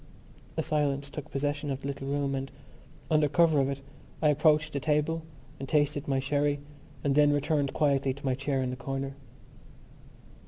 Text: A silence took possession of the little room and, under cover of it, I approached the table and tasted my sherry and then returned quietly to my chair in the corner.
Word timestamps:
A 0.57 0.63
silence 0.63 1.11
took 1.11 1.29
possession 1.29 1.69
of 1.69 1.81
the 1.81 1.87
little 1.89 2.07
room 2.07 2.33
and, 2.33 2.49
under 3.11 3.27
cover 3.29 3.59
of 3.59 3.69
it, 3.69 3.81
I 4.19 4.29
approached 4.29 4.73
the 4.73 4.79
table 4.79 5.21
and 5.59 5.69
tasted 5.69 6.07
my 6.07 6.19
sherry 6.19 6.59
and 7.03 7.13
then 7.13 7.31
returned 7.31 7.73
quietly 7.73 8.15
to 8.15 8.25
my 8.25 8.33
chair 8.33 8.63
in 8.63 8.71
the 8.71 8.75
corner. 8.75 9.13